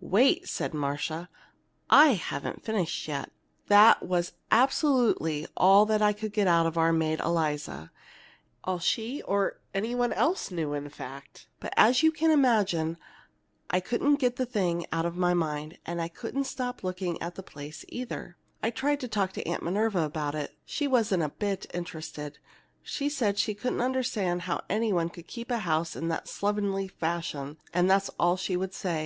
[0.00, 1.28] "Wait!" said Marcia.
[1.88, 3.30] "I haven't finished yet.
[3.68, 7.92] That was absolutely all I could get out of our maid Eliza,
[8.64, 11.46] all she or any one else knew, in fact.
[11.60, 12.96] But as you can imagine,
[13.70, 17.36] I couldn't get the thing out of my mind, and I couldn't stop looking at
[17.36, 18.36] the old place, either.
[18.64, 22.40] I tried to talk to Aunt Minerva about it, but she wasn't a bit interested.
[22.84, 27.88] Said she couldn't understand how any one could keep house in that slovenly fashion, and
[27.88, 29.04] that's all she would say.